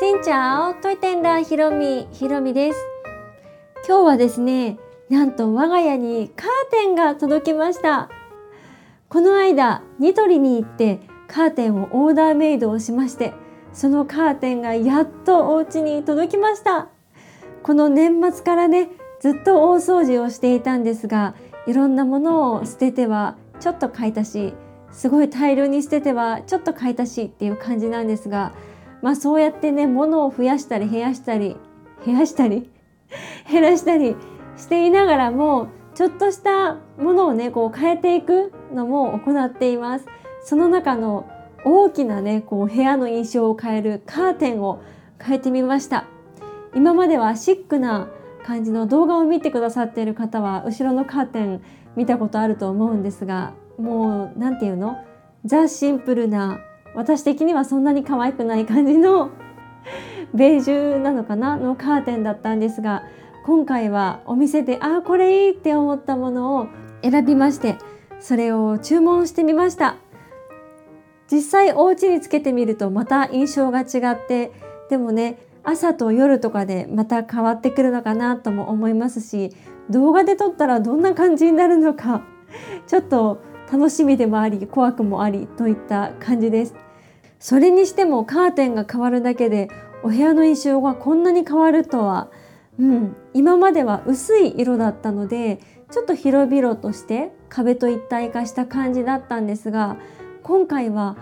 [0.00, 2.78] しんちゃおトイテンダーひろみひろみです。
[3.84, 4.78] 今日はですね
[5.10, 8.08] なんと我が家にカーテンが届きました。
[9.08, 13.32] この間ニトリに行ってカーテンをオーダーメイドをしまして
[13.72, 16.86] そのカーテンがやっとお家に届きました。
[17.64, 21.34] この年末からねずっと大掃除をしていたんですが
[21.66, 24.54] いろんなものを捨ててはちょっと買い足し
[24.92, 28.52] すごい大量に捨ててはちょっと買い足しっていう感じなんですが
[29.02, 31.56] まあそうやってね物を増やしたり減らしたり
[32.04, 32.68] 減らしたり
[33.50, 34.16] 減らしたり
[34.56, 40.06] していながらもちょっとしたものをねこう変えていくのも行っています。
[40.44, 41.26] その中の
[41.64, 44.80] 大きなねこう部屋の印象を変えるカーテンを
[45.20, 46.04] 変えてみました。
[46.74, 48.08] 今まではシックな
[48.44, 51.60] 感じの動画を見てくださっている方は後ろのカーテン
[51.96, 54.98] 見たことあると思うんですがもう何て言うの？
[55.44, 56.60] ザ・シンプルな
[56.98, 59.30] 私的にはそんなに可愛くない感じの
[60.34, 63.04] ベージュなのかなのカーテンだったんですが
[63.46, 66.66] 今回はお店であこれいいって思ったものを
[67.02, 67.76] 選びまして
[68.18, 69.96] それを注文してみました。
[71.30, 74.50] 実際お家につけてみるとまた印象が違って
[74.88, 79.54] でもね朝と夜とかでまた変わってくるのかなとも思いますし
[79.90, 82.22] 動画で撮ったらどんな感じになるのか
[82.86, 86.87] ちょっと楽しみでもあり怖くもありといった感じです。
[87.38, 89.68] それにしてもカーテンが変わるだけで
[90.02, 92.28] お部屋の印象がこんなに変わるとは、
[92.78, 99.96] うん、今までは薄い色だったのでちょっと広々として壁と一体化した感じだったんですが
[100.42, 101.16] 今回は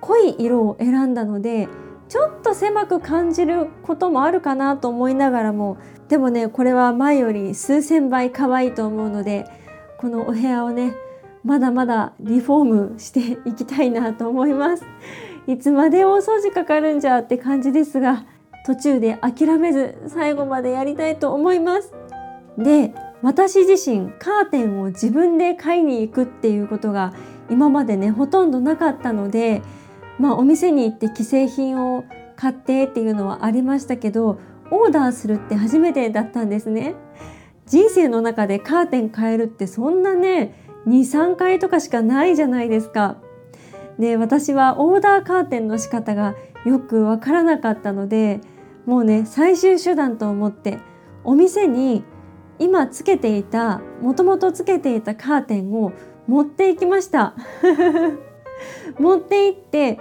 [0.00, 1.68] 濃い色を選んだので
[2.08, 5.76] ちょっと狭く感じることもあるかなと思いながらも
[6.08, 9.44] でもねこれは前より数千倍可愛いと思うので
[9.98, 10.94] このお部屋をね
[11.44, 14.84] まだまだリフォームしていきたいなと思います。
[15.46, 18.24] いつまで大掃除かかるんじゃって感じですが
[18.66, 21.92] 途中で諦めず最後までやりたいと思います。
[22.58, 27.14] で私自身カーテンを自分で買いに行くっていうことが
[27.50, 29.62] 今までねほとんどなかったので
[30.18, 32.04] まあお店に行って既製品を
[32.36, 34.38] 買ってっていうのはありましたけど
[34.70, 36.94] オーダーするって初めてだったんですね。
[37.66, 43.16] 人生の中でカーテン変えるってそんなね23回とかしかないじゃないですか。
[43.98, 48.40] で私はオーダーカーテンの仕方がよくわからなかったので
[48.86, 50.78] もうね最終手段と思って
[51.22, 52.02] お店に
[52.58, 55.92] 今つけていたもともとつけていたカーテンを
[56.26, 57.34] 持っていきました
[58.98, 59.98] 持って行って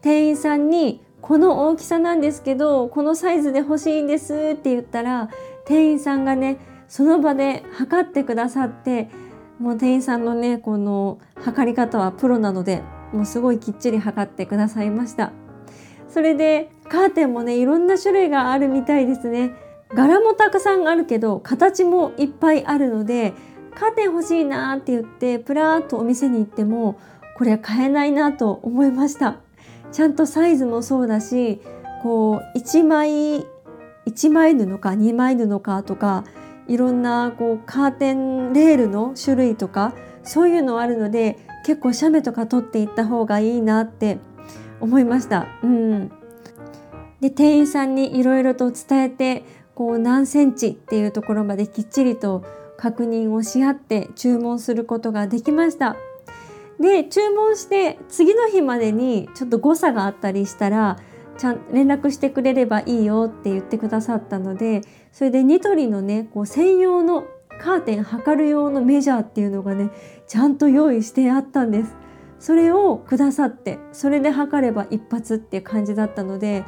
[0.00, 5.28] 店員さんにこの大きさなんですけどこのサイズで欲しいんですって言ったら
[5.64, 9.08] 店員さんがねその場で測ってくださって
[9.58, 15.32] もう店員さんのねこの測り方はプロなのでもうすごいきっちり測ってくださいました。
[16.08, 19.54] それでカーテンもねいろんな種類があるみたいですね。
[19.94, 23.34] 柄もたくさんあるけど形もいっぱいあるので
[23.74, 26.98] カーテン欲しいなって言ってプラーっとお店に行っても
[27.36, 29.36] これは買えないなと思いました。
[29.92, 31.60] ちゃんとサイズもそうだし
[32.02, 33.46] こう1枚
[34.06, 36.24] 1枚布か2枚布かとか
[36.68, 44.18] いろんなこうカーテンレールの種類とかそういうのあるので結構写メとか撮っていった方がいいなって
[44.80, 45.46] 思いました。
[45.62, 46.10] うん、
[47.20, 49.44] で店員さんにいろいろと伝えて
[49.74, 52.44] こう何センチっていうところまできっちりと
[52.76, 55.96] 確認をし合って注文することができました。
[56.80, 60.98] で注文して次の日までにちょっと誤差があったりしたら
[61.38, 64.82] ちゃん連絡してくれればいいよって言ってくださったので
[65.12, 67.24] それでニトリのねこう専用の
[67.60, 69.90] カーテン測る用のメジャーっていうのがね
[70.26, 71.96] ちゃんと用意してあったんです。
[72.38, 76.64] それをくださってそれで測れば一発っていう感じだったので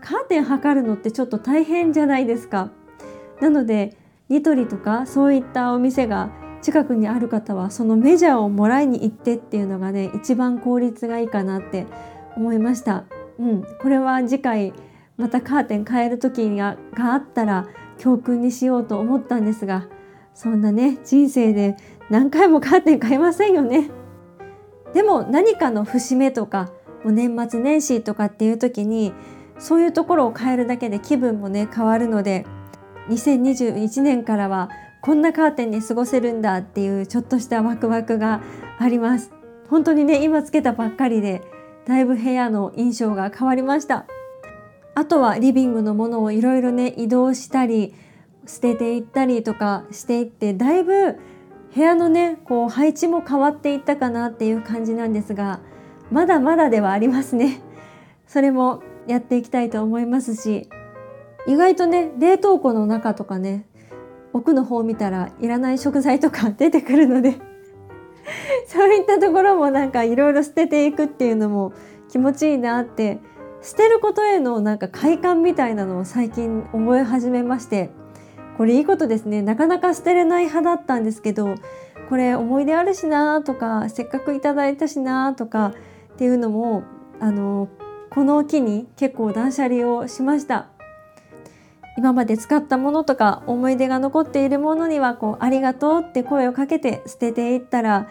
[0.00, 2.70] カーテン測るのってちょっと大変じゃないですか。
[3.40, 3.96] なので
[4.28, 6.30] ニトリとかそういったお店が
[6.62, 11.86] 近くにある方はそのメジャーをもらいに行ってっていうのがね一番効率がいいかなって
[12.36, 13.04] 思いました。
[13.40, 14.74] うん、これは次回
[15.16, 17.66] またカーテン変える時ががあったら
[17.98, 19.88] 教訓にしようと思ったんですが
[20.34, 21.76] そんなね人生で
[22.10, 23.90] 何回もカーテン変えませんよね。
[24.92, 26.70] でも何かの節目とか
[27.04, 29.12] もう年末年始とかっていう時に
[29.58, 32.44] そういうところを変えるだけで気分もね変わるので
[33.08, 34.70] 2021年からは
[35.00, 38.42] こんなカーテンに過ごせるんだっていうちょっとしたワクワクが
[38.78, 39.32] あります。
[39.68, 41.42] 本当にね今つけたばっかりで
[41.90, 44.06] だいぶ部屋の印象が変わりました。
[44.94, 47.96] あとはリビングのものをいろいろね移動したり
[48.46, 51.18] 捨てていったりとかしていってだいぶ
[51.74, 55.58] 部屋のねこう配置も変わっていったかなっていう感じなんですが
[56.12, 57.60] まだまだではありますね。
[58.28, 60.68] それもやっていきたいと思いますし
[61.48, 63.66] 意外とね冷凍庫の中とかね
[64.32, 67.49] 奥の方を見たらいらない食材とか出てくるので
[68.66, 71.72] そういったところもなんかいろいろ捨てていくっていうのも
[72.08, 73.18] 気持ちいいなって
[73.62, 77.90] 捨てることへのなんか快感みたいなのを最近思い始めまして
[78.56, 79.40] これいいことですね。
[79.40, 81.54] なかなか捨てれない派だったんですけど
[82.08, 85.72] これ思い出あるしなとかせっかくいただいたしなとか
[86.12, 86.82] っていうのも
[87.20, 87.68] あの
[88.10, 90.68] この木に結構断捨離をしました。
[92.00, 98.08] 今まで使ったものとか思い出が残っているものにはこうありがとうって声をかけて捨てていったら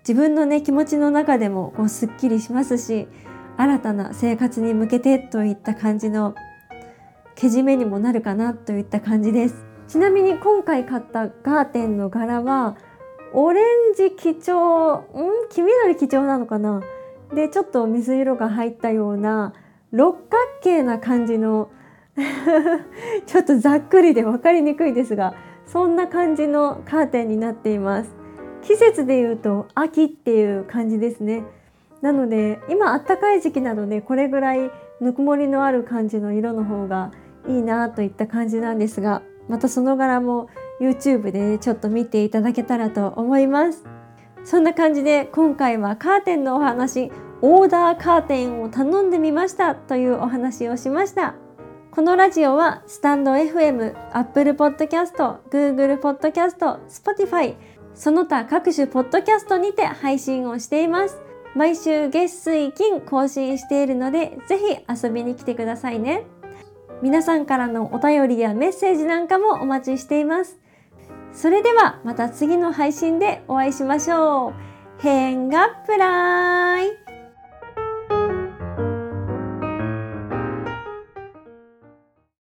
[0.00, 3.06] 自分のね気持ちの中でもこうすっきりしますし
[3.56, 6.34] 新たな生活に向けてといった感じの
[7.36, 9.64] けじめにもなるかなといった感じです。
[9.86, 12.76] ちなみに今回買ったガーテンの柄は
[13.32, 15.04] オレンジ基調ん？
[15.50, 16.82] 黄緑基調なのかな？
[17.32, 19.52] でちょっと水色が入ったような
[19.92, 21.70] 六角形な感じの
[23.26, 25.34] ちょっとざっくりで分かりにくいですが
[25.66, 28.14] そんな感じのカーテンになっています。
[28.62, 31.44] 季節で言うと秋っていう感じですね。
[32.02, 34.70] なので今あったかい時期なのでこれぐらい
[35.00, 37.12] ぬくもりのある感じの色の方が
[37.46, 40.48] いいなといった感じなんですがまたその柄も
[40.80, 43.84] YouTube でちょっと見ていただけたらと思います。
[44.44, 47.12] そんな感じで今回はカーテンのお話
[47.42, 51.34] オーダーカーテンを頼んでみましたというお話をしました。
[51.90, 57.56] このラジオはスタンド FM、Apple Podcast、Google Podcast、Spotify
[57.94, 61.20] その他各種ポッドキャストにて配信をしています。
[61.56, 66.26] 毎週月水金更新しているのでぜひ遊びに来てくださいね。
[67.02, 70.60] 皆さんからのお便りやメッセージなんかもお待ちしています。
[71.32, 74.54] それではまた次の配信でお会いしましょう。
[75.02, 76.99] 変がプライ